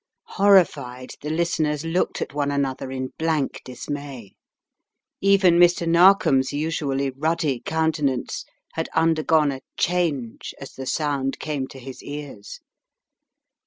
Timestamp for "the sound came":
10.73-11.67